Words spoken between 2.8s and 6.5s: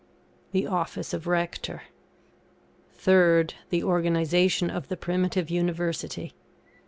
Third, the Organisation of the primitive University.